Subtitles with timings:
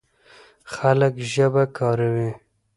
[0.73, 2.29] خلک ژبه کاروي.